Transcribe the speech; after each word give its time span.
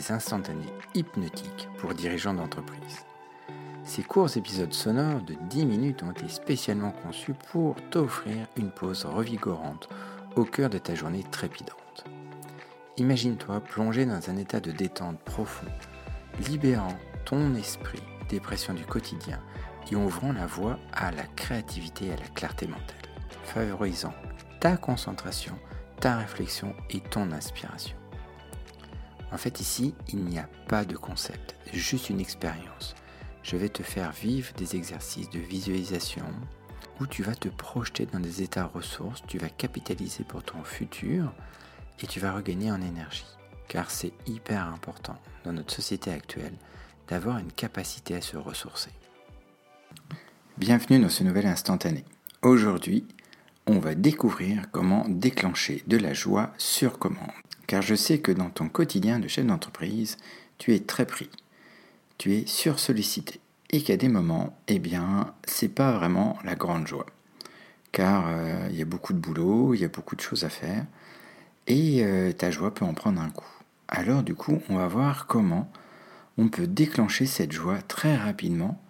des 0.00 0.12
instantanés 0.12 0.72
hypnotiques 0.94 1.68
pour 1.78 1.94
dirigeants 1.94 2.34
d'entreprise. 2.34 3.04
Ces 3.84 4.02
courts 4.02 4.36
épisodes 4.36 4.72
sonores 4.72 5.20
de 5.22 5.34
10 5.48 5.66
minutes 5.66 6.02
ont 6.02 6.12
été 6.12 6.28
spécialement 6.28 6.92
conçus 6.92 7.34
pour 7.50 7.76
t'offrir 7.90 8.46
une 8.56 8.70
pause 8.70 9.04
revigorante 9.04 9.88
au 10.36 10.44
cœur 10.44 10.70
de 10.70 10.78
ta 10.78 10.94
journée 10.94 11.24
trépidante. 11.30 12.04
Imagine-toi 12.96 13.60
plongé 13.60 14.06
dans 14.06 14.30
un 14.30 14.36
état 14.36 14.60
de 14.60 14.72
détente 14.72 15.18
profond, 15.20 15.66
libérant 16.48 16.96
ton 17.24 17.54
esprit 17.54 18.02
des 18.28 18.40
pressions 18.40 18.74
du 18.74 18.84
quotidien 18.84 19.40
et 19.90 19.96
ouvrant 19.96 20.32
la 20.32 20.46
voie 20.46 20.78
à 20.92 21.10
la 21.10 21.24
créativité 21.24 22.06
et 22.06 22.12
à 22.12 22.16
la 22.16 22.28
clarté 22.34 22.66
mentale, 22.66 22.96
favorisant 23.44 24.14
ta 24.60 24.76
concentration 24.76 25.58
ta 26.00 26.16
réflexion 26.16 26.74
et 26.88 27.00
ton 27.00 27.30
inspiration. 27.30 27.99
En 29.32 29.36
fait, 29.36 29.60
ici, 29.60 29.94
il 30.08 30.24
n'y 30.24 30.38
a 30.38 30.48
pas 30.68 30.84
de 30.84 30.96
concept, 30.96 31.54
juste 31.72 32.10
une 32.10 32.20
expérience. 32.20 32.94
Je 33.42 33.56
vais 33.56 33.68
te 33.68 33.82
faire 33.82 34.12
vivre 34.12 34.52
des 34.56 34.76
exercices 34.76 35.30
de 35.30 35.38
visualisation 35.38 36.26
où 37.00 37.06
tu 37.06 37.22
vas 37.22 37.34
te 37.34 37.48
projeter 37.48 38.06
dans 38.06 38.20
des 38.20 38.42
états 38.42 38.66
ressources, 38.66 39.22
tu 39.26 39.38
vas 39.38 39.48
capitaliser 39.48 40.24
pour 40.24 40.42
ton 40.42 40.62
futur 40.64 41.32
et 42.00 42.06
tu 42.06 42.20
vas 42.20 42.32
regagner 42.32 42.70
en 42.70 42.82
énergie. 42.82 43.24
Car 43.68 43.90
c'est 43.90 44.12
hyper 44.26 44.66
important 44.66 45.18
dans 45.44 45.52
notre 45.52 45.72
société 45.72 46.10
actuelle 46.10 46.54
d'avoir 47.08 47.38
une 47.38 47.52
capacité 47.52 48.16
à 48.16 48.20
se 48.20 48.36
ressourcer. 48.36 48.90
Bienvenue 50.58 51.00
dans 51.00 51.08
ce 51.08 51.24
nouvel 51.24 51.46
instantané. 51.46 52.04
Aujourd'hui, 52.42 53.06
on 53.66 53.78
va 53.78 53.94
découvrir 53.94 54.70
comment 54.70 55.06
déclencher 55.08 55.82
de 55.86 55.96
la 55.96 56.12
joie 56.12 56.52
sur 56.58 56.98
commande. 56.98 57.30
Car 57.70 57.82
je 57.82 57.94
sais 57.94 58.18
que 58.18 58.32
dans 58.32 58.50
ton 58.50 58.68
quotidien 58.68 59.20
de 59.20 59.28
chef 59.28 59.46
d'entreprise, 59.46 60.16
tu 60.58 60.74
es 60.74 60.80
très 60.80 61.06
pris. 61.06 61.30
Tu 62.18 62.34
es 62.34 62.44
sursollicité. 62.44 63.38
Et 63.70 63.80
qu'à 63.80 63.96
des 63.96 64.08
moments, 64.08 64.58
eh 64.66 64.80
bien, 64.80 65.32
c'est 65.44 65.68
pas 65.68 65.92
vraiment 65.92 66.36
la 66.42 66.56
grande 66.56 66.88
joie. 66.88 67.06
Car 67.92 68.24
euh, 68.26 68.66
il 68.70 68.76
y 68.76 68.82
a 68.82 68.84
beaucoup 68.84 69.12
de 69.12 69.20
boulot, 69.20 69.72
il 69.74 69.82
y 69.82 69.84
a 69.84 69.88
beaucoup 69.88 70.16
de 70.16 70.20
choses 70.20 70.42
à 70.42 70.48
faire, 70.48 70.84
et 71.68 72.04
euh, 72.04 72.32
ta 72.32 72.50
joie 72.50 72.74
peut 72.74 72.84
en 72.84 72.92
prendre 72.92 73.20
un 73.20 73.30
coup. 73.30 73.46
Alors 73.86 74.24
du 74.24 74.34
coup, 74.34 74.60
on 74.68 74.74
va 74.74 74.88
voir 74.88 75.28
comment 75.28 75.70
on 76.38 76.48
peut 76.48 76.66
déclencher 76.66 77.26
cette 77.26 77.52
joie 77.52 77.82
très 77.82 78.16
rapidement 78.16 78.82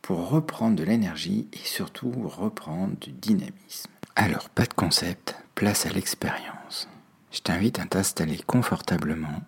pour 0.00 0.30
reprendre 0.30 0.76
de 0.76 0.84
l'énergie 0.84 1.48
et 1.52 1.66
surtout 1.66 2.10
reprendre 2.10 2.96
du 2.98 3.12
dynamisme. 3.12 3.90
Alors, 4.16 4.48
pas 4.48 4.64
de 4.64 4.72
concept, 4.72 5.36
place 5.54 5.84
à 5.84 5.90
l'expérience. 5.90 6.88
Je 7.32 7.40
t'invite 7.40 7.78
à 7.78 7.86
t'installer 7.86 8.36
confortablement, 8.36 9.40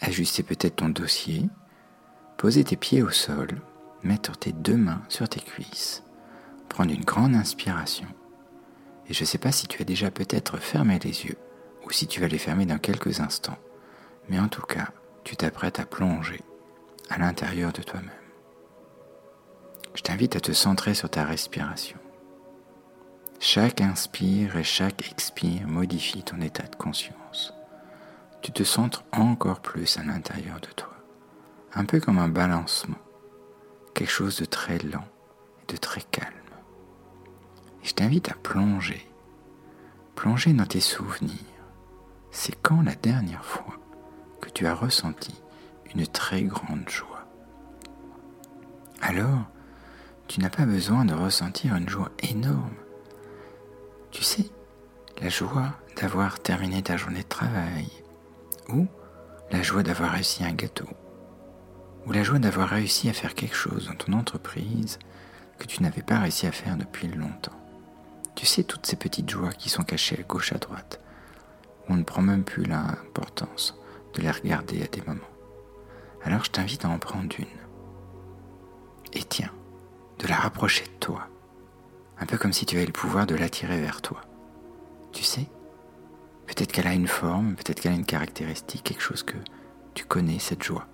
ajuster 0.00 0.42
peut-être 0.42 0.76
ton 0.76 0.88
dossier, 0.88 1.48
poser 2.38 2.64
tes 2.64 2.76
pieds 2.76 3.02
au 3.02 3.10
sol, 3.10 3.60
mettre 4.02 4.36
tes 4.38 4.52
deux 4.52 4.78
mains 4.78 5.02
sur 5.10 5.28
tes 5.28 5.40
cuisses, 5.40 6.02
prendre 6.70 6.92
une 6.92 7.04
grande 7.04 7.34
inspiration. 7.34 8.08
Et 9.06 9.12
je 9.12 9.20
ne 9.20 9.26
sais 9.26 9.38
pas 9.38 9.52
si 9.52 9.66
tu 9.66 9.82
as 9.82 9.84
déjà 9.84 10.10
peut-être 10.10 10.56
fermé 10.56 10.98
les 10.98 11.26
yeux 11.26 11.36
ou 11.86 11.90
si 11.90 12.06
tu 12.06 12.20
vas 12.20 12.28
les 12.28 12.38
fermer 12.38 12.64
dans 12.64 12.78
quelques 12.78 13.20
instants, 13.20 13.58
mais 14.30 14.40
en 14.40 14.48
tout 14.48 14.62
cas, 14.62 14.88
tu 15.24 15.36
t'apprêtes 15.36 15.80
à 15.80 15.84
plonger 15.84 16.40
à 17.10 17.18
l'intérieur 17.18 17.72
de 17.74 17.82
toi-même. 17.82 18.10
Je 19.94 20.00
t'invite 20.00 20.36
à 20.36 20.40
te 20.40 20.52
centrer 20.52 20.94
sur 20.94 21.10
ta 21.10 21.24
respiration. 21.24 21.98
Chaque 23.46 23.82
inspire 23.82 24.56
et 24.56 24.64
chaque 24.64 25.06
expire 25.12 25.68
modifie 25.68 26.22
ton 26.22 26.40
état 26.40 26.62
de 26.62 26.76
conscience. 26.76 27.52
Tu 28.40 28.52
te 28.52 28.64
centres 28.64 29.04
encore 29.12 29.60
plus 29.60 29.98
à 29.98 30.02
l'intérieur 30.02 30.60
de 30.60 30.68
toi, 30.68 30.96
un 31.74 31.84
peu 31.84 32.00
comme 32.00 32.18
un 32.18 32.30
balancement, 32.30 32.96
quelque 33.92 34.10
chose 34.10 34.38
de 34.38 34.46
très 34.46 34.78
lent 34.78 35.04
et 35.62 35.72
de 35.74 35.76
très 35.76 36.00
calme. 36.00 36.32
Je 37.82 37.92
t'invite 37.92 38.30
à 38.30 38.34
plonger, 38.34 39.06
plonger 40.14 40.54
dans 40.54 40.64
tes 40.64 40.80
souvenirs. 40.80 41.36
C'est 42.30 42.58
quand 42.62 42.80
la 42.80 42.94
dernière 42.94 43.44
fois 43.44 43.76
que 44.40 44.48
tu 44.48 44.66
as 44.66 44.74
ressenti 44.74 45.38
une 45.94 46.06
très 46.06 46.44
grande 46.44 46.88
joie? 46.88 47.26
Alors, 49.02 49.44
tu 50.28 50.40
n'as 50.40 50.48
pas 50.48 50.64
besoin 50.64 51.04
de 51.04 51.12
ressentir 51.12 51.76
une 51.76 51.90
joie 51.90 52.10
énorme 52.20 52.74
tu 54.14 54.22
sais, 54.22 54.46
la 55.20 55.28
joie 55.28 55.72
d'avoir 55.96 56.38
terminé 56.38 56.82
ta 56.82 56.96
journée 56.96 57.24
de 57.24 57.28
travail, 57.28 57.88
ou 58.68 58.86
la 59.50 59.60
joie 59.60 59.82
d'avoir 59.82 60.12
réussi 60.12 60.44
un 60.44 60.52
gâteau, 60.52 60.88
ou 62.06 62.12
la 62.12 62.22
joie 62.22 62.38
d'avoir 62.38 62.68
réussi 62.68 63.08
à 63.08 63.12
faire 63.12 63.34
quelque 63.34 63.56
chose 63.56 63.88
dans 63.88 63.96
ton 63.96 64.12
entreprise 64.12 65.00
que 65.58 65.66
tu 65.66 65.82
n'avais 65.82 66.02
pas 66.02 66.20
réussi 66.20 66.46
à 66.46 66.52
faire 66.52 66.76
depuis 66.76 67.08
longtemps. 67.08 67.58
Tu 68.36 68.46
sais, 68.46 68.62
toutes 68.62 68.86
ces 68.86 68.96
petites 68.96 69.28
joies 69.28 69.52
qui 69.52 69.68
sont 69.68 69.82
cachées 69.82 70.20
à 70.20 70.22
gauche, 70.22 70.52
à 70.52 70.58
droite, 70.58 71.00
on 71.88 71.96
ne 71.96 72.04
prend 72.04 72.22
même 72.22 72.44
plus 72.44 72.64
l'importance 72.64 73.76
de 74.14 74.22
les 74.22 74.30
regarder 74.30 74.82
à 74.84 74.86
des 74.86 75.02
moments. 75.02 75.20
Alors 76.22 76.44
je 76.44 76.52
t'invite 76.52 76.84
à 76.84 76.88
en 76.88 77.00
prendre 77.00 77.34
une. 77.36 77.46
Et 79.12 79.24
tiens, 79.24 79.52
de 80.20 80.28
la 80.28 80.36
rapprocher 80.36 80.84
de 80.84 80.98
toi 81.00 81.28
un 82.18 82.26
peu 82.26 82.38
comme 82.38 82.52
si 82.52 82.66
tu 82.66 82.76
avais 82.76 82.86
le 82.86 82.92
pouvoir 82.92 83.26
de 83.26 83.34
l'attirer 83.34 83.80
vers 83.80 84.02
toi. 84.02 84.20
Tu 85.12 85.22
sais 85.22 85.46
Peut-être 86.46 86.72
qu'elle 86.72 86.86
a 86.86 86.92
une 86.92 87.08
forme, 87.08 87.54
peut-être 87.54 87.80
qu'elle 87.80 87.92
a 87.92 87.96
une 87.96 88.04
caractéristique, 88.04 88.82
quelque 88.82 89.02
chose 89.02 89.22
que 89.22 89.36
tu 89.94 90.04
connais, 90.04 90.38
cette 90.38 90.62
joie. 90.62 90.86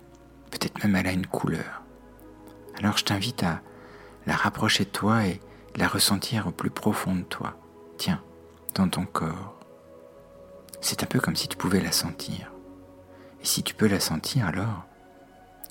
Peut-être 0.49 0.81
même 0.83 0.95
elle 0.95 1.07
a 1.07 1.11
une 1.11 1.27
couleur. 1.27 1.83
Alors 2.77 2.97
je 2.97 3.03
t'invite 3.03 3.43
à 3.43 3.61
la 4.25 4.35
rapprocher 4.35 4.85
de 4.85 4.89
toi 4.89 5.25
et 5.25 5.39
la 5.75 5.87
ressentir 5.87 6.47
au 6.47 6.51
plus 6.51 6.69
profond 6.69 7.15
de 7.15 7.23
toi. 7.23 7.57
Tiens, 7.97 8.21
dans 8.75 8.87
ton 8.87 9.05
corps. 9.05 9.59
C'est 10.79 11.03
un 11.03 11.05
peu 11.05 11.19
comme 11.19 11.35
si 11.35 11.47
tu 11.47 11.57
pouvais 11.57 11.81
la 11.81 11.91
sentir. 11.91 12.51
Et 13.41 13.45
si 13.45 13.63
tu 13.63 13.73
peux 13.73 13.87
la 13.87 13.99
sentir, 13.99 14.47
alors 14.47 14.85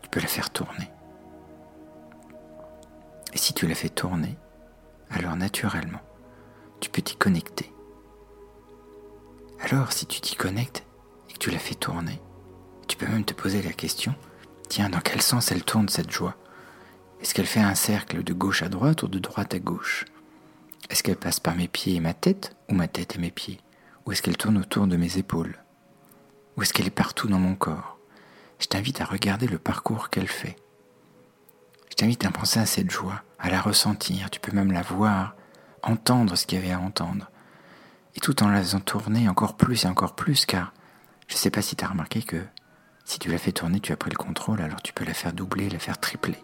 tu 0.02 0.08
peux 0.08 0.20
la 0.20 0.26
faire 0.26 0.50
tourner. 0.50 0.90
Et 3.32 3.38
si 3.38 3.54
tu 3.54 3.66
la 3.66 3.74
fais 3.74 3.88
tourner, 3.88 4.36
alors 5.10 5.36
naturellement, 5.36 6.00
tu 6.80 6.90
peux 6.90 7.02
t'y 7.02 7.16
connecter. 7.16 7.72
Alors 9.60 9.92
si 9.92 10.06
tu 10.06 10.20
t'y 10.20 10.36
connectes 10.36 10.84
et 11.28 11.34
que 11.34 11.38
tu 11.38 11.50
la 11.50 11.58
fais 11.58 11.74
tourner, 11.74 12.20
tu 12.88 12.96
peux 12.96 13.06
même 13.06 13.24
te 13.24 13.34
poser 13.34 13.62
la 13.62 13.72
question, 13.72 14.14
tiens, 14.68 14.88
dans 14.88 15.00
quel 15.00 15.20
sens 15.20 15.52
elle 15.52 15.64
tourne 15.64 15.88
cette 15.88 16.10
joie? 16.10 16.36
Est-ce 17.20 17.34
qu'elle 17.34 17.46
fait 17.46 17.60
un 17.60 17.74
cercle 17.74 18.22
de 18.22 18.32
gauche 18.32 18.62
à 18.62 18.68
droite 18.68 19.02
ou 19.02 19.08
de 19.08 19.18
droite 19.18 19.52
à 19.52 19.58
gauche? 19.58 20.06
Est-ce 20.88 21.02
qu'elle 21.02 21.16
passe 21.16 21.38
par 21.38 21.54
mes 21.54 21.68
pieds 21.68 21.96
et 21.96 22.00
ma 22.00 22.14
tête 22.14 22.56
ou 22.68 22.74
ma 22.74 22.88
tête 22.88 23.16
et 23.16 23.18
mes 23.18 23.30
pieds? 23.30 23.60
Ou 24.06 24.12
est-ce 24.12 24.22
qu'elle 24.22 24.38
tourne 24.38 24.58
autour 24.58 24.86
de 24.86 24.96
mes 24.96 25.18
épaules? 25.18 25.58
Ou 26.56 26.62
est-ce 26.62 26.72
qu'elle 26.72 26.86
est 26.86 26.90
partout 26.90 27.28
dans 27.28 27.38
mon 27.38 27.54
corps? 27.54 27.98
Je 28.58 28.66
t'invite 28.66 29.00
à 29.00 29.04
regarder 29.04 29.46
le 29.46 29.58
parcours 29.58 30.10
qu'elle 30.10 30.28
fait. 30.28 30.56
Je 31.90 31.94
t'invite 31.94 32.24
à 32.24 32.30
penser 32.30 32.58
à 32.58 32.66
cette 32.66 32.90
joie 32.90 33.22
à 33.40 33.48
la 33.48 33.60
ressentir, 33.60 34.30
tu 34.30 34.38
peux 34.38 34.52
même 34.52 34.72
la 34.72 34.82
voir, 34.82 35.34
entendre 35.82 36.36
ce 36.36 36.46
qu'il 36.46 36.58
y 36.58 36.62
avait 36.62 36.72
à 36.72 36.80
entendre. 36.80 37.30
Et 38.14 38.20
tout 38.20 38.42
en 38.42 38.48
la 38.48 38.60
faisant 38.60 38.80
tourner 38.80 39.28
encore 39.28 39.56
plus 39.56 39.84
et 39.84 39.88
encore 39.88 40.14
plus, 40.14 40.44
car 40.44 40.72
je 41.26 41.34
ne 41.34 41.38
sais 41.38 41.50
pas 41.50 41.62
si 41.62 41.74
tu 41.74 41.84
as 41.84 41.88
remarqué 41.88 42.22
que 42.22 42.44
si 43.04 43.18
tu 43.18 43.30
la 43.30 43.38
fais 43.38 43.52
tourner, 43.52 43.80
tu 43.80 43.92
as 43.92 43.96
pris 43.96 44.10
le 44.10 44.16
contrôle, 44.16 44.60
alors 44.60 44.82
tu 44.82 44.92
peux 44.92 45.04
la 45.04 45.14
faire 45.14 45.32
doubler, 45.32 45.70
la 45.70 45.78
faire 45.78 45.98
tripler. 45.98 46.38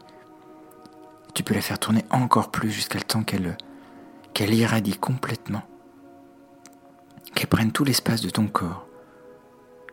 Tu 1.35 1.43
peux 1.43 1.55
la 1.55 1.61
faire 1.61 1.79
tourner 1.79 2.05
encore 2.11 2.51
plus 2.51 2.71
jusqu'à 2.71 2.99
le 2.99 3.05
temps 3.05 3.23
qu'elle 3.23 4.55
irradie 4.55 4.97
complètement. 4.97 5.63
Qu'elle 7.35 7.49
prenne 7.49 7.73
tout 7.73 7.85
l'espace 7.85 8.23
de 8.23 8.31
ton 8.31 8.47
corps, 8.47 8.89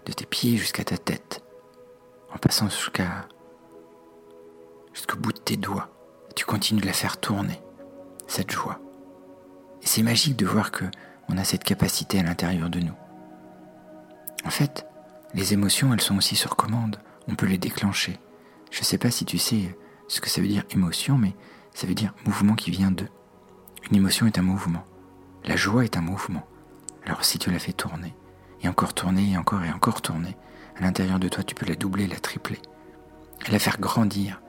de 0.05 0.13
tes 0.13 0.25
pieds 0.25 0.55
jusqu'à 0.55 0.85
ta 0.85 0.97
tête, 0.97 1.43
en 2.33 2.37
passant 2.37 2.69
jusqu'à 2.69 3.27
jusqu'au 4.93 5.17
bout 5.17 5.33
de 5.33 5.39
tes 5.39 5.57
doigts 5.57 5.92
tu 6.35 6.45
continues 6.45 6.81
de 6.81 6.87
la 6.87 6.93
faire 6.93 7.17
tourner, 7.17 7.61
cette 8.27 8.51
joie. 8.51 8.79
Et 9.81 9.87
c'est 9.87 10.03
magique 10.03 10.37
de 10.37 10.45
voir 10.45 10.71
que 10.71 10.85
on 11.29 11.37
a 11.37 11.43
cette 11.43 11.63
capacité 11.63 12.19
à 12.19 12.23
l'intérieur 12.23 12.69
de 12.69 12.79
nous. 12.79 12.93
En 14.45 14.49
fait, 14.49 14.85
les 15.33 15.53
émotions, 15.53 15.93
elles 15.93 16.01
sont 16.01 16.17
aussi 16.17 16.35
sur 16.35 16.55
commande. 16.55 16.97
On 17.27 17.35
peut 17.35 17.45
les 17.45 17.57
déclencher. 17.57 18.19
Je 18.71 18.79
ne 18.79 18.85
sais 18.85 18.97
pas 18.97 19.11
si 19.11 19.25
tu 19.25 19.37
sais 19.37 19.75
ce 20.07 20.21
que 20.21 20.29
ça 20.29 20.41
veut 20.41 20.47
dire 20.47 20.65
émotion, 20.69 21.17
mais 21.17 21.33
ça 21.73 21.87
veut 21.87 21.95
dire 21.95 22.13
mouvement 22.25 22.55
qui 22.55 22.71
vient 22.71 22.91
d'eux. 22.91 23.09
Une 23.89 23.97
émotion 23.97 24.27
est 24.27 24.37
un 24.37 24.43
mouvement. 24.43 24.85
La 25.45 25.55
joie 25.55 25.85
est 25.85 25.97
un 25.97 26.01
mouvement. 26.01 26.45
Alors 27.05 27.25
si 27.25 27.39
tu 27.39 27.51
la 27.51 27.59
fais 27.59 27.73
tourner, 27.73 28.13
et 28.61 28.67
encore 28.67 28.93
tourner, 28.93 29.31
et 29.31 29.37
encore 29.37 29.63
et 29.63 29.71
encore 29.71 30.01
tourner, 30.01 30.37
à 30.77 30.81
l'intérieur 30.81 31.19
de 31.19 31.29
toi, 31.29 31.43
tu 31.43 31.55
peux 31.55 31.65
la 31.65 31.75
doubler, 31.75 32.07
la 32.07 32.19
tripler, 32.19 32.59
la 33.49 33.59
faire 33.59 33.79
grandir, 33.79 34.41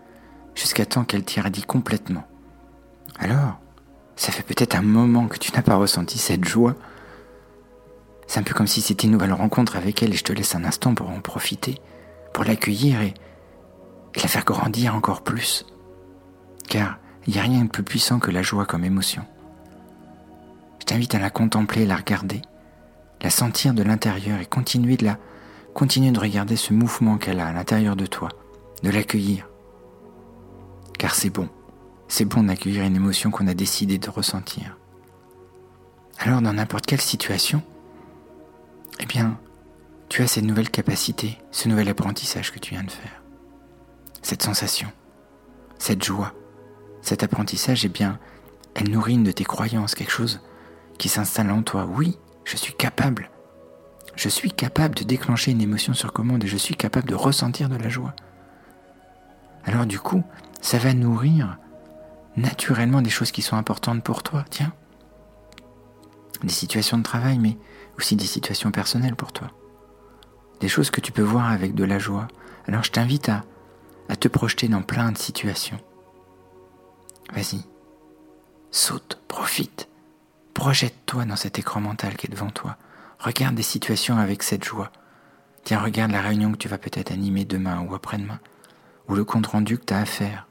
jusqu'à 0.55 0.87
temps 0.87 1.05
qu'elle 1.05 1.25
t'irradie 1.25 1.63
complètement. 1.63 2.25
Alors, 3.19 3.59
ça 4.17 4.33
fait 4.33 4.43
peut-être 4.43 4.77
un 4.77 4.83
moment 4.83 5.27
que 5.27 5.39
tu 5.39 5.53
n'as 5.53 5.63
pas 5.63 5.77
ressenti 5.77 6.19
cette 6.19 6.45
joie, 6.45 6.75
C'est 8.27 8.41
un 8.41 8.43
peu 8.43 8.55
comme 8.55 8.67
si 8.67 8.81
c'était 8.81 9.07
une 9.07 9.13
nouvelle 9.13 9.35
rencontre 9.35 9.77
avec 9.77 10.03
elle 10.03 10.15
et 10.15 10.17
je 10.17 10.25
te 10.25 10.33
laisse 10.33 10.55
un 10.55 10.65
instant 10.65 10.95
pour 10.95 11.11
en 11.11 11.21
profiter, 11.21 11.79
pour 12.33 12.45
l'accueillir 12.45 13.03
et, 13.03 13.13
et 14.15 14.21
la 14.21 14.29
faire 14.29 14.45
grandir 14.45 14.95
encore 14.95 15.23
plus. 15.23 15.67
Car 16.67 16.99
il 17.27 17.35
n'y 17.35 17.39
a 17.39 17.43
rien 17.43 17.65
de 17.65 17.69
plus 17.69 17.83
puissant 17.83 18.19
que 18.19 18.31
la 18.31 18.43
joie 18.43 18.65
comme 18.65 18.85
émotion. 18.85 19.25
Je 20.81 20.87
t'invite 20.87 21.15
à 21.15 21.19
la 21.19 21.31
contempler, 21.31 21.85
la 21.85 21.97
regarder, 21.97 22.41
la 23.23 23.31
sentir 23.31 23.75
de 23.75 23.83
l'intérieur 23.83 24.41
et 24.41 24.47
continuer 24.47 24.97
de 24.97 25.05
la 25.05 25.19
continuer 25.75 26.13
de 26.13 26.21
regarder 26.21 26.57
ce 26.57 26.73
mouvement 26.73 27.19
qu'elle 27.19 27.41
a 27.41 27.49
à 27.49 27.53
l'intérieur 27.53 27.97
de 27.97 28.07
toi, 28.07 28.29
de 28.83 28.91
l'accueillir. 28.91 29.49
Car 30.99 31.15
c'est 31.15 31.31
bon, 31.31 31.49
c'est 32.09 32.25
bon 32.25 32.45
d'accueillir 32.45 32.85
une 32.85 32.97
émotion 32.97 33.31
qu'on 33.31 33.47
a 33.47 33.55
décidé 33.55 33.99
de 33.99 34.11
ressentir. 34.11 34.77
Alors 36.19 36.41
dans 36.41 36.53
n'importe 36.53 36.87
quelle 36.87 37.01
situation, 37.01 37.63
eh 39.01 39.07
bien, 39.07 39.39
tu 40.09 40.23
as 40.23 40.29
cette 40.29 40.45
nouvelle 40.45 40.71
capacité, 40.71 41.39
ce 41.51 41.69
nouvel 41.69 41.89
apprentissage 41.89 42.53
que 42.53 42.59
tu 42.59 42.75
viens 42.75 42.85
de 42.85 42.91
faire. 42.91 43.23
Cette 44.23 44.43
sensation, 44.43 44.89
cette 45.79 46.05
joie, 46.05 46.33
cet 47.03 47.23
apprentissage, 47.23 47.85
eh 47.85 47.89
bien, 47.89 48.19
elle 48.75 48.91
nourrit 48.91 49.15
une 49.15 49.25
de 49.25 49.33
tes 49.33 49.45
croyances, 49.45 49.95
quelque 49.95 50.13
chose 50.13 50.41
qui 50.99 51.09
s'installe 51.09 51.51
en 51.51 51.63
toi. 51.63 51.87
Oui, 51.87 52.17
je 52.45 52.57
suis 52.57 52.75
capable. 52.75 53.31
Je 54.17 54.29
suis 54.29 54.53
capable 54.53 54.95
de 54.95 55.05
déclencher 55.05 55.51
une 55.51 55.61
émotion 55.61 55.93
sur 55.95 56.13
commande 56.13 56.45
et 56.45 56.49
je 56.49 56.57
suis 56.57 56.77
capable 56.77 57.09
de 57.09 57.15
ressentir 57.15 57.69
de 57.69 57.77
la 57.77 57.89
joie. 57.89 58.15
Alors 59.65 59.87
du 59.87 59.99
coup, 59.99 60.23
ça 60.65 60.79
va 60.79 60.95
nourrir 60.95 61.59
naturellement 62.39 63.03
des 63.03 63.11
choses 63.11 63.33
qui 63.33 63.43
sont 63.43 63.59
importantes 63.59 64.03
pour 64.03 64.23
toi, 64.23 64.47
tiens. 64.49 64.73
Des 66.43 66.55
situations 66.55 66.97
de 66.97 67.03
travail, 67.03 67.39
mais 67.39 67.59
aussi 67.99 68.17
des 68.17 68.25
situations 68.25 68.71
personnelles 68.71 69.15
pour 69.15 69.31
toi. 69.35 69.51
Des 70.61 70.69
choses 70.69 70.89
que 70.89 71.03
tu 71.03 71.13
peux 71.13 71.21
voir 71.21 71.51
avec 71.51 71.75
de 71.75 71.85
la 71.85 71.99
joie. 71.99 72.29
Alors 72.67 72.83
je 72.83 72.93
t'invite 72.93 73.29
à, 73.29 73.45
te 74.17 74.27
projeter 74.27 74.69
dans 74.69 74.81
plein 74.81 75.13
de 75.13 75.19
situations. 75.19 75.79
Vas-y, 77.35 77.63
saute, 78.71 79.21
profite, 79.29 79.91
projette-toi 80.55 81.27
dans 81.27 81.37
cet 81.37 81.59
écran 81.59 81.83
mental 81.83 82.17
qui 82.17 82.27
est 82.27 82.31
devant 82.31 82.51
toi. 82.51 82.79
Regarde 83.19 83.55
des 83.55 83.63
situations 83.63 84.17
avec 84.17 84.43
cette 84.43 84.65
joie. 84.65 84.91
Tiens, 85.63 85.81
regarde 85.81 86.11
la 86.11 86.23
réunion 86.23 86.53
que 86.53 86.57
tu 86.57 86.69
vas 86.69 86.79
peut-être 86.79 87.13
animer 87.13 87.45
demain 87.45 87.83
ou 87.83 87.95
après-demain, 87.95 88.41
ou 89.09 89.15
le 89.15 89.27
compte 89.27 89.49
rendu 89.49 89.77
que 89.77 89.85
tu 89.85 89.93
as 89.93 89.99
à 89.99 90.07
faire. 90.07 90.47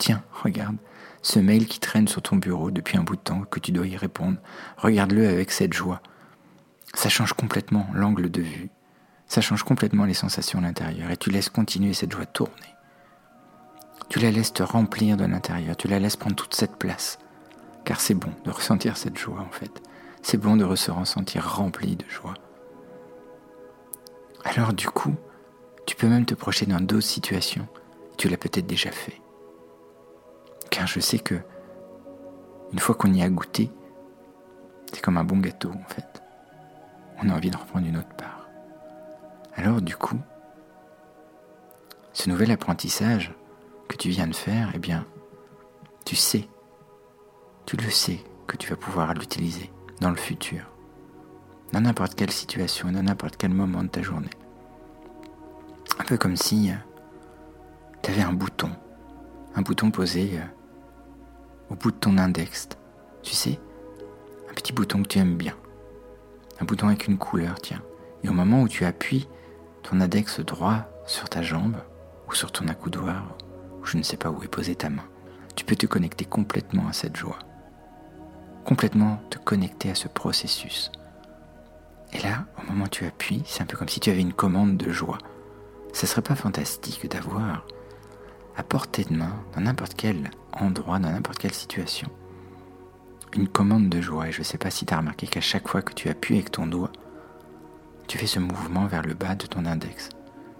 Tiens, 0.00 0.22
regarde 0.42 0.76
ce 1.20 1.38
mail 1.38 1.66
qui 1.66 1.78
traîne 1.78 2.08
sur 2.08 2.22
ton 2.22 2.36
bureau 2.36 2.70
depuis 2.70 2.96
un 2.96 3.02
bout 3.02 3.16
de 3.16 3.20
temps 3.20 3.42
que 3.42 3.60
tu 3.60 3.70
dois 3.70 3.86
y 3.86 3.98
répondre. 3.98 4.38
Regarde-le 4.78 5.28
avec 5.28 5.50
cette 5.50 5.74
joie. 5.74 6.00
Ça 6.94 7.10
change 7.10 7.34
complètement 7.34 7.86
l'angle 7.92 8.30
de 8.30 8.40
vue. 8.40 8.70
Ça 9.26 9.42
change 9.42 9.62
complètement 9.62 10.06
les 10.06 10.14
sensations 10.14 10.58
à 10.60 10.62
l'intérieur 10.62 11.10
et 11.10 11.18
tu 11.18 11.28
laisses 11.28 11.50
continuer 11.50 11.92
cette 11.92 12.12
joie 12.12 12.24
tourner. 12.24 12.54
Tu 14.08 14.20
la 14.20 14.30
laisses 14.30 14.54
te 14.54 14.62
remplir 14.62 15.18
de 15.18 15.26
l'intérieur, 15.26 15.76
tu 15.76 15.86
la 15.86 15.98
laisses 15.98 16.16
prendre 16.16 16.34
toute 16.34 16.54
cette 16.54 16.76
place. 16.76 17.18
Car 17.84 18.00
c'est 18.00 18.14
bon 18.14 18.32
de 18.46 18.50
ressentir 18.50 18.96
cette 18.96 19.18
joie 19.18 19.40
en 19.40 19.52
fait. 19.52 19.82
C'est 20.22 20.38
bon 20.38 20.56
de 20.56 20.74
se 20.76 20.90
ressentir 20.90 21.46
rempli 21.46 21.96
de 21.96 22.08
joie. 22.08 22.34
Alors 24.44 24.72
du 24.72 24.88
coup, 24.88 25.14
tu 25.84 25.94
peux 25.94 26.08
même 26.08 26.24
te 26.24 26.34
projeter 26.34 26.64
dans 26.64 26.80
d'autres 26.80 27.06
situations. 27.06 27.68
Tu 28.16 28.30
l'as 28.30 28.38
peut-être 28.38 28.66
déjà 28.66 28.90
fait. 28.90 29.20
Car 30.80 30.86
je 30.86 31.00
sais 31.00 31.18
que 31.18 31.34
une 32.72 32.78
fois 32.78 32.94
qu'on 32.94 33.12
y 33.12 33.22
a 33.22 33.28
goûté, 33.28 33.70
c'est 34.90 35.02
comme 35.02 35.18
un 35.18 35.24
bon 35.24 35.36
gâteau 35.36 35.68
en 35.68 35.88
fait. 35.92 36.22
On 37.22 37.28
a 37.28 37.34
envie 37.34 37.50
de 37.50 37.56
reprendre 37.58 37.86
une 37.86 37.98
autre 37.98 38.16
part. 38.16 38.48
Alors 39.56 39.82
du 39.82 39.94
coup, 39.94 40.18
ce 42.14 42.30
nouvel 42.30 42.50
apprentissage, 42.50 43.34
que 43.88 43.96
tu 43.98 44.08
viens 44.08 44.26
de 44.26 44.34
faire, 44.34 44.70
eh 44.74 44.78
bien, 44.78 45.04
tu 46.06 46.16
sais, 46.16 46.48
tu 47.66 47.76
le 47.76 47.90
sais 47.90 48.20
que 48.46 48.56
tu 48.56 48.70
vas 48.70 48.76
pouvoir 48.76 49.12
l'utiliser 49.12 49.70
dans 50.00 50.08
le 50.08 50.16
futur, 50.16 50.62
dans 51.74 51.82
n'importe 51.82 52.14
quelle 52.14 52.30
situation, 52.30 52.90
dans 52.90 53.02
n'importe 53.02 53.36
quel 53.36 53.52
moment 53.52 53.82
de 53.82 53.88
ta 53.88 54.00
journée. 54.00 54.30
Un 55.98 56.04
peu 56.04 56.16
comme 56.16 56.36
si 56.38 56.70
euh, 56.70 56.74
tu 58.02 58.12
avais 58.12 58.22
un 58.22 58.32
bouton, 58.32 58.70
un 59.54 59.60
bouton 59.60 59.90
posé 59.90 60.38
euh, 60.38 60.59
au 61.70 61.74
bout 61.74 61.90
de 61.90 61.96
ton 61.96 62.18
index, 62.18 62.68
tu 63.22 63.34
sais, 63.34 63.58
un 64.50 64.54
petit 64.54 64.72
bouton 64.72 65.02
que 65.02 65.08
tu 65.08 65.18
aimes 65.18 65.36
bien, 65.36 65.54
un 66.60 66.64
bouton 66.64 66.88
avec 66.88 67.06
une 67.06 67.18
couleur, 67.18 67.60
tiens. 67.60 67.82
Et 68.22 68.28
au 68.28 68.32
moment 68.32 68.62
où 68.62 68.68
tu 68.68 68.84
appuies 68.84 69.28
ton 69.82 70.00
index 70.00 70.40
droit 70.40 70.86
sur 71.06 71.28
ta 71.28 71.42
jambe 71.42 71.76
ou 72.28 72.34
sur 72.34 72.52
ton 72.52 72.68
accoudoir, 72.68 73.36
je 73.82 73.96
ne 73.96 74.02
sais 74.02 74.16
pas 74.16 74.30
où 74.30 74.42
est 74.42 74.48
posée 74.48 74.74
ta 74.74 74.90
main, 74.90 75.04
tu 75.56 75.64
peux 75.64 75.76
te 75.76 75.86
connecter 75.86 76.24
complètement 76.24 76.88
à 76.88 76.92
cette 76.92 77.16
joie. 77.16 77.38
Complètement 78.64 79.20
te 79.30 79.38
connecter 79.38 79.90
à 79.90 79.94
ce 79.94 80.08
processus. 80.08 80.92
Et 82.12 82.18
là, 82.18 82.44
au 82.58 82.70
moment 82.70 82.84
où 82.84 82.88
tu 82.88 83.06
appuies, 83.06 83.42
c'est 83.46 83.62
un 83.62 83.66
peu 83.66 83.76
comme 83.76 83.88
si 83.88 84.00
tu 84.00 84.10
avais 84.10 84.20
une 84.20 84.32
commande 84.32 84.76
de 84.76 84.90
joie. 84.90 85.18
Ce 85.92 86.06
serait 86.06 86.22
pas 86.22 86.34
fantastique 86.34 87.08
d'avoir 87.08 87.64
à 88.56 88.62
portée 88.62 89.04
de 89.04 89.14
main, 89.14 89.32
dans 89.54 89.62
n'importe 89.62 89.94
quel 89.96 90.30
endroit, 90.52 90.98
dans 90.98 91.10
n'importe 91.10 91.38
quelle 91.38 91.54
situation, 91.54 92.08
une 93.34 93.48
commande 93.48 93.88
de 93.88 94.00
joie. 94.00 94.28
Et 94.28 94.32
je 94.32 94.40
ne 94.40 94.44
sais 94.44 94.58
pas 94.58 94.70
si 94.70 94.86
tu 94.86 94.94
as 94.94 94.98
remarqué 94.98 95.26
qu'à 95.26 95.40
chaque 95.40 95.68
fois 95.68 95.82
que 95.82 95.94
tu 95.94 96.08
appuies 96.08 96.36
avec 96.36 96.50
ton 96.50 96.66
doigt, 96.66 96.92
tu 98.08 98.18
fais 98.18 98.26
ce 98.26 98.40
mouvement 98.40 98.86
vers 98.86 99.02
le 99.02 99.14
bas 99.14 99.34
de 99.34 99.46
ton 99.46 99.64
index. 99.66 100.08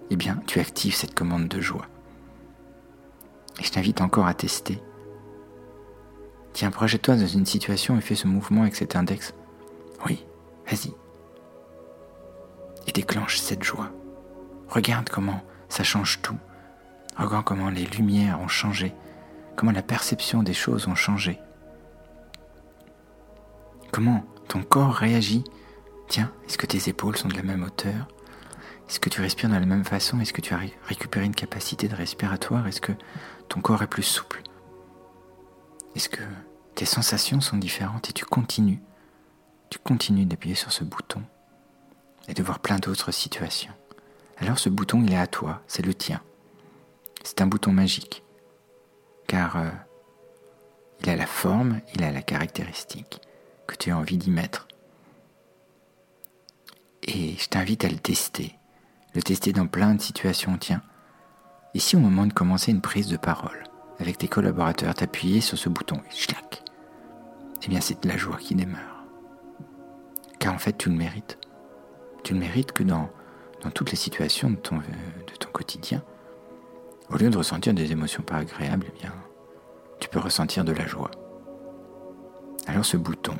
Eh 0.09 0.15
bien, 0.15 0.41
tu 0.47 0.59
actives 0.59 0.95
cette 0.95 1.15
commande 1.15 1.47
de 1.47 1.61
joie. 1.61 1.87
Et 3.59 3.63
je 3.63 3.71
t'invite 3.71 4.01
encore 4.01 4.27
à 4.27 4.33
tester. 4.33 4.81
Tiens, 6.53 6.71
projette-toi 6.71 7.15
dans 7.15 7.27
une 7.27 7.45
situation 7.45 7.97
et 7.97 8.01
fais 8.01 8.15
ce 8.15 8.27
mouvement 8.27 8.61
avec 8.61 8.75
cet 8.75 8.95
index. 8.95 9.33
Oui, 10.05 10.25
vas-y. 10.67 10.93
Et 12.87 12.91
déclenche 12.91 13.37
cette 13.37 13.63
joie. 13.63 13.91
Regarde 14.69 15.09
comment 15.09 15.41
ça 15.69 15.83
change 15.83 16.21
tout. 16.21 16.37
Regarde 17.17 17.45
comment 17.45 17.69
les 17.69 17.85
lumières 17.85 18.39
ont 18.41 18.47
changé, 18.47 18.93
comment 19.55 19.71
la 19.71 19.83
perception 19.83 20.43
des 20.43 20.53
choses 20.53 20.87
ont 20.87 20.95
changé. 20.95 21.39
Comment 23.91 24.25
ton 24.51 24.63
corps 24.63 24.93
réagit. 24.93 25.45
Tiens, 26.09 26.29
est-ce 26.45 26.57
que 26.57 26.65
tes 26.65 26.89
épaules 26.89 27.17
sont 27.17 27.29
de 27.29 27.35
la 27.37 27.41
même 27.41 27.63
hauteur 27.63 28.09
Est-ce 28.89 28.99
que 28.99 29.07
tu 29.07 29.21
respires 29.21 29.49
de 29.49 29.55
la 29.55 29.65
même 29.65 29.85
façon 29.85 30.19
Est-ce 30.19 30.33
que 30.33 30.41
tu 30.41 30.53
as 30.53 30.59
récupéré 30.83 31.25
une 31.25 31.33
capacité 31.33 31.87
de 31.87 31.95
respiratoire 31.95 32.67
Est-ce 32.67 32.81
que 32.81 32.91
ton 33.47 33.61
corps 33.61 33.81
est 33.81 33.87
plus 33.87 34.03
souple 34.03 34.41
Est-ce 35.95 36.09
que 36.09 36.21
tes 36.75 36.83
sensations 36.83 37.39
sont 37.39 37.57
différentes 37.57 38.09
et 38.09 38.13
tu 38.13 38.25
continues 38.25 38.81
Tu 39.69 39.79
continues 39.79 40.25
d'appuyer 40.25 40.55
sur 40.55 40.73
ce 40.73 40.83
bouton 40.83 41.23
et 42.27 42.33
de 42.33 42.43
voir 42.43 42.59
plein 42.59 42.77
d'autres 42.77 43.11
situations. 43.11 43.73
Alors 44.37 44.59
ce 44.59 44.67
bouton, 44.67 45.01
il 45.03 45.13
est 45.13 45.17
à 45.17 45.27
toi, 45.27 45.61
c'est 45.67 45.85
le 45.85 45.93
tien. 45.93 46.21
C'est 47.23 47.39
un 47.39 47.47
bouton 47.47 47.71
magique, 47.71 48.21
car 49.31 49.55
euh, 49.55 49.69
il 50.99 51.09
a 51.09 51.15
la 51.15 51.25
forme, 51.25 51.79
il 51.95 52.03
a 52.03 52.11
la 52.11 52.21
caractéristique 52.21 53.21
que 53.65 53.77
tu 53.77 53.89
as 53.89 53.97
envie 53.97 54.17
d'y 54.17 54.29
mettre. 54.29 54.67
Et 57.03 57.37
je 57.37 57.47
t'invite 57.47 57.85
à 57.85 57.87
le 57.87 57.95
tester, 57.95 58.59
le 59.15 59.21
tester 59.21 59.53
dans 59.53 59.67
plein 59.67 59.95
de 59.95 60.01
situations. 60.01 60.57
Tiens, 60.57 60.81
si 61.75 61.95
au 61.95 61.99
moment 61.99 62.25
de 62.25 62.33
commencer 62.33 62.71
une 62.71 62.81
prise 62.81 63.07
de 63.07 63.15
parole 63.15 63.63
avec 63.99 64.17
tes 64.17 64.27
collaborateurs, 64.27 64.95
t'appuyais 64.95 65.39
sur 65.39 65.57
ce 65.57 65.69
bouton 65.69 66.01
et 66.11 66.13
schlac, 66.13 66.61
eh 67.63 67.69
bien 67.69 67.79
c'est 67.79 68.03
de 68.03 68.09
la 68.09 68.17
joie 68.17 68.35
qui 68.35 68.53
démarre. 68.53 69.05
Car 70.39 70.53
en 70.53 70.59
fait, 70.59 70.77
tu 70.77 70.89
le 70.89 70.95
mérites. 70.95 71.37
Tu 72.25 72.33
le 72.33 72.39
mérites 72.41 72.73
que 72.73 72.83
dans, 72.83 73.09
dans 73.63 73.71
toutes 73.71 73.91
les 73.91 73.97
situations 73.97 74.49
de 74.49 74.57
ton, 74.57 74.79
de 74.79 75.35
ton 75.39 75.49
quotidien, 75.51 76.03
au 77.11 77.17
lieu 77.17 77.29
de 77.29 77.37
ressentir 77.37 77.73
des 77.73 77.91
émotions 77.91 78.23
pas 78.23 78.37
agréables, 78.37 78.87
eh 78.89 78.99
bien, 78.99 79.13
tu 79.99 80.09
peux 80.09 80.19
ressentir 80.19 80.63
de 80.63 80.71
la 80.71 80.87
joie. 80.87 81.11
Alors 82.67 82.85
ce 82.85 82.97
bouton, 82.97 83.35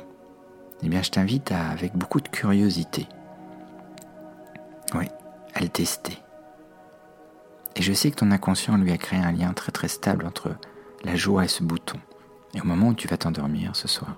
eh 0.82 0.88
bien, 0.88 1.02
je 1.02 1.10
t'invite 1.10 1.52
à, 1.52 1.68
avec 1.68 1.96
beaucoup 1.96 2.20
de 2.20 2.28
curiosité, 2.28 3.06
oui, 4.94 5.06
à 5.54 5.60
le 5.60 5.68
tester. 5.68 6.18
Et 7.76 7.82
je 7.82 7.92
sais 7.92 8.10
que 8.10 8.16
ton 8.16 8.30
inconscient 8.30 8.76
lui 8.76 8.92
a 8.92 8.98
créé 8.98 9.18
un 9.18 9.32
lien 9.32 9.52
très 9.54 9.72
très 9.72 9.88
stable 9.88 10.26
entre 10.26 10.54
la 11.04 11.16
joie 11.16 11.44
et 11.44 11.48
ce 11.48 11.62
bouton. 11.62 11.98
Et 12.54 12.60
au 12.60 12.64
moment 12.64 12.88
où 12.88 12.94
tu 12.94 13.08
vas 13.08 13.16
t'endormir 13.16 13.74
ce 13.74 13.88
soir, 13.88 14.16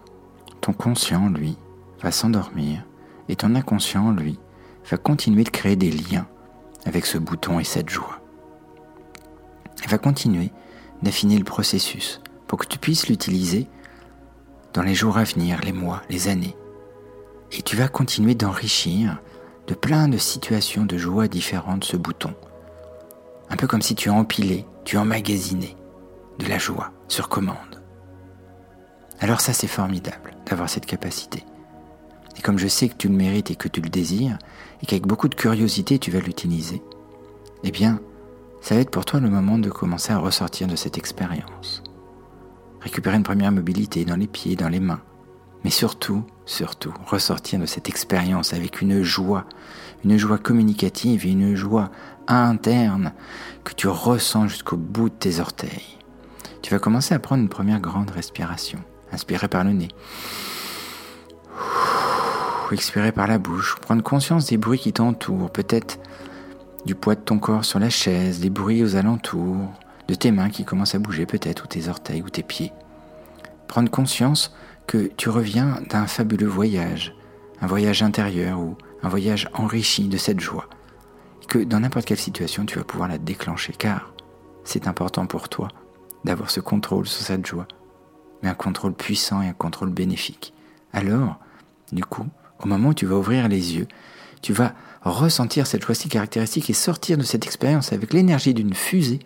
ton 0.61 0.73
conscient, 0.73 1.29
lui, 1.29 1.57
va 2.03 2.11
s'endormir 2.11 2.85
et 3.29 3.37
ton 3.37 3.55
inconscient, 3.55 4.11
lui, 4.11 4.39
va 4.91 4.97
continuer 4.97 5.45
de 5.45 5.51
créer 5.51 5.77
des 5.77 5.93
liens 5.93 6.27
avec 6.85 7.07
ce 7.07 7.17
bouton 7.19 7.61
et 7.61 7.65
cette 7.65 7.89
joie. 7.89 8.24
Il 9.85 9.91
va 9.91 9.99
continuer 9.99 10.51
d'affiner 11.03 11.37
le 11.37 11.45
processus 11.45 12.23
pour 12.47 12.59
que 12.59 12.67
tu 12.67 12.79
puisses 12.79 13.09
l'utiliser 13.09 13.69
dans 14.73 14.83
les 14.83 14.95
jours 14.95 15.19
à 15.19 15.25
venir, 15.25 15.61
les 15.63 15.73
mois, 15.73 16.03
les 16.09 16.29
années. 16.29 16.57
Et 17.53 17.61
tu 17.61 17.77
vas 17.77 17.89
continuer 17.89 18.35
d'enrichir 18.35 19.21
de 19.67 19.75
plein 19.75 20.09
de 20.09 20.17
situations 20.17 20.87
de 20.87 20.97
joie 20.97 21.29
différentes 21.29 21.85
ce 21.85 21.99
bouton. 21.99 22.35
Un 23.51 23.57
peu 23.57 23.67
comme 23.67 23.83
si 23.83 23.95
tu 23.95 24.09
empilais, 24.09 24.65
tu 24.85 24.97
emmagasinais 24.97 25.77
de 26.39 26.47
la 26.47 26.59
joie 26.59 26.93
sur 27.09 27.29
commande. 27.29 27.83
Alors 29.21 29.43
ça 29.43 29.53
c'est 29.53 29.67
formidable 29.67 30.35
d'avoir 30.47 30.71
cette 30.71 30.87
capacité. 30.87 31.45
Et 32.37 32.41
comme 32.41 32.59
je 32.59 32.69
sais 32.69 32.89
que 32.89 32.97
tu 32.97 33.09
le 33.09 33.15
mérites 33.15 33.51
et 33.51 33.57
que 33.57 33.69
tu 33.69 33.83
le 33.83 33.91
désires, 33.91 34.39
et 34.83 34.87
qu'avec 34.87 35.07
beaucoup 35.07 35.29
de 35.29 35.35
curiosité 35.35 35.99
tu 35.99 36.11
vas 36.11 36.21
l'utiliser, 36.21 36.83
eh 37.63 37.71
bien, 37.71 38.01
ça 38.65 38.75
va 38.75 38.81
être 38.81 38.91
pour 38.91 39.05
toi 39.05 39.21
le 39.21 39.29
moment 39.29 39.59
de 39.59 39.69
commencer 39.69 40.11
à 40.11 40.17
ressortir 40.17 40.67
de 40.67 40.75
cette 40.75 40.97
expérience. 40.97 41.83
Récupérer 42.81 43.15
une 43.15 43.23
première 43.23 43.53
mobilité 43.53 44.07
dans 44.07 44.17
les 44.17 44.27
pieds, 44.27 44.57
dans 44.57 44.71
les 44.71 44.81
mains, 44.81 45.03
mais 45.65 45.71
surtout, 45.71 46.25
surtout, 46.47 46.95
ressortir 47.05 47.61
de 47.61 47.67
cette 47.67 47.91
expérience 47.91 48.55
avec 48.55 48.81
une 48.81 49.03
joie, 49.03 49.45
une 50.03 50.17
joie 50.17 50.39
communicative 50.39 51.27
et 51.27 51.33
une 51.33 51.55
joie 51.55 51.91
interne 52.27 53.13
que 53.65 53.75
tu 53.75 53.87
ressens 53.87 54.49
jusqu'au 54.49 54.79
bout 54.79 55.11
de 55.11 55.15
tes 55.15 55.41
orteils. 55.41 55.99
Tu 56.63 56.71
vas 56.71 56.79
commencer 56.79 57.15
à 57.15 57.19
prendre 57.19 57.43
une 57.43 57.51
première 57.51 57.81
grande 57.81 58.09
respiration. 58.09 58.79
Inspirer 59.13 59.49
par 59.49 59.65
le 59.65 59.75
nez. 59.75 59.89
Expirer 62.73 63.13
par 63.13 63.27
la 63.27 63.37
bouche. 63.37 63.77
Prendre 63.83 64.03
conscience 64.03 64.47
des 64.47 64.57
bruits 64.57 64.79
qui 64.79 64.95
t'entourent. 64.95 65.51
Peut-être 65.51 65.99
du 66.85 66.95
poids 66.95 67.15
de 67.15 67.21
ton 67.21 67.39
corps 67.39 67.65
sur 67.65 67.79
la 67.79 67.91
chaise, 67.91 68.41
des 68.41 68.51
bruits 68.51 68.83
aux 68.83 68.97
alentours, 68.97 69.73
de 70.09 70.15
tes 70.15 70.31
mains 70.31 70.51
qui 70.51 70.65
commencent 70.65 70.95
à 70.95 70.99
bouger 70.99 71.27
peut-être, 71.27 71.65
ou 71.65 71.67
tes 71.67 71.89
orteils, 71.89 72.23
ou 72.23 72.29
tes 72.29 72.43
pieds. 72.43 72.73
Prendre 73.69 73.91
conscience 73.91 74.55
que 74.87 75.11
tu 75.17 75.29
reviens 75.29 75.81
d'un 75.89 76.07
fabuleux 76.07 76.47
voyage, 76.47 77.15
un 77.61 77.67
voyage 77.67 78.03
intérieur 78.03 78.61
ou 78.61 78.77
un 79.03 79.09
voyage 79.09 79.49
enrichi 79.55 80.09
de 80.09 80.19
cette 80.19 80.41
joie, 80.41 80.69
que 81.49 81.59
dans 81.59 81.81
n'importe 81.81 82.07
quelle 82.07 82.19
situation 82.19 82.67
tu 82.67 82.79
vas 82.79 82.85
pouvoir 82.85 83.09
la 83.09 83.19
déclencher, 83.19 83.73
car 83.73 84.13
c'est 84.65 84.87
important 84.87 85.27
pour 85.27 85.49
toi 85.49 85.69
d'avoir 86.25 86.51
ce 86.51 86.61
contrôle 86.61 87.07
sur 87.07 87.23
cette 87.23 87.47
joie, 87.47 87.69
mais 88.43 88.49
un 88.49 88.55
contrôle 88.55 88.95
puissant 88.95 89.43
et 89.43 89.49
un 89.49 89.53
contrôle 89.55 89.91
bénéfique. 89.91 90.53
Alors, 90.93 91.39
du 91.93 92.05
coup, 92.05 92.27
au 92.63 92.67
moment 92.67 92.91
où 92.91 92.95
tu 92.95 93.07
vas 93.07 93.17
ouvrir 93.17 93.49
les 93.49 93.77
yeux, 93.77 93.87
tu 94.43 94.53
vas 94.53 94.75
ressentir 95.11 95.67
cette 95.67 95.85
joie 95.85 95.95
si 95.95 96.09
caractéristique 96.09 96.71
et 96.71 96.75
sortir 96.75 97.19
de 97.19 97.23
cette 97.23 97.45
expérience 97.45 97.93
avec 97.93 98.13
l'énergie 98.13 98.55
d'une 98.55 98.75
fusée, 98.75 99.21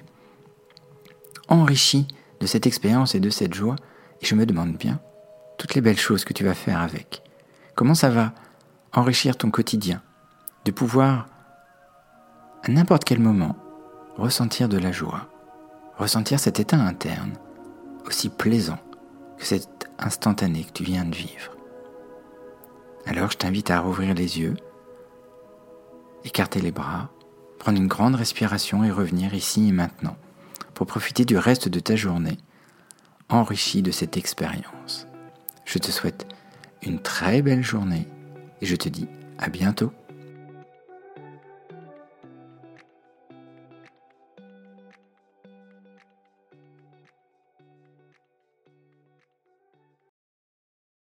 enrichie 1.49 2.09
de 2.41 2.47
cette 2.47 2.67
expérience 2.67 3.15
et 3.15 3.21
de 3.21 3.31
cette 3.31 3.55
joie. 3.55 3.77
Et 4.21 4.27
je 4.27 4.35
me 4.35 4.47
demande 4.47 4.77
bien, 4.77 5.01
toutes 5.57 5.75
les 5.75 5.81
belles 5.81 5.99
choses 5.99 6.25
que 6.25 6.33
tu 6.33 6.45
vas 6.45 6.55
faire 6.55 6.81
avec. 6.81 7.23
Comment 7.75 7.95
ça 7.95 8.11
va 8.11 8.33
enrichir 8.93 9.37
ton 9.37 9.51
quotidien 9.51 10.03
De 10.65 10.73
pouvoir, 10.73 11.29
à 12.65 12.71
n'importe 12.71 13.05
quel 13.05 13.21
moment, 13.21 13.57
ressentir 14.17 14.69
de 14.69 14.79
la 14.79 14.91
joie, 14.91 15.29
ressentir 15.97 16.41
cet 16.41 16.59
état 16.59 16.77
interne, 16.77 17.35
aussi 18.07 18.29
plaisant 18.29 18.79
que 19.39 19.45
cet 19.45 19.89
instantané 20.01 20.65
que 20.65 20.73
tu 20.73 20.83
viens 20.83 21.05
de 21.05 21.15
vivre? 21.15 21.53
Alors 23.07 23.31
je 23.31 23.37
t'invite 23.37 23.71
à 23.71 23.81
rouvrir 23.81 24.15
les 24.15 24.41
yeux, 24.41 24.57
écarter 26.29 26.61
les 26.61 26.73
bras, 26.73 27.11
prendre 27.59 27.79
une 27.79 27.89
grande 27.89 28.15
respiration 28.15 28.85
et 28.85 28.91
revenir 28.91 29.35
ici 29.35 29.69
et 29.69 29.73
maintenant 29.73 30.17
pour 30.75 30.87
profiter 30.87 31.25
du 31.25 31.39
reste 31.39 31.69
de 31.69 31.81
ta 31.81 31.97
journée 31.97 32.39
enrichi 33.31 33.83
de 33.83 33.91
cette 33.91 34.17
expérience. 34.17 35.07
Je 35.65 35.79
te 35.79 35.91
souhaite 35.91 36.27
une 36.83 37.01
très 37.01 37.43
belle 37.43 37.63
journée 37.63 38.07
et 38.61 38.67
je 38.67 38.77
te 38.77 38.89
dis 38.89 39.09
à 39.39 39.49
bientôt. 39.49 39.93